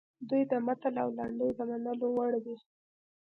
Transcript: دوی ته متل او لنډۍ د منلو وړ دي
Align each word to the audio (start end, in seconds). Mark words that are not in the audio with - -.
دوی 0.29 0.43
ته 0.49 0.57
متل 0.67 0.93
او 1.03 1.09
لنډۍ 1.17 1.49
د 1.57 1.59
منلو 1.69 2.07
وړ 2.17 2.31
دي 2.45 2.55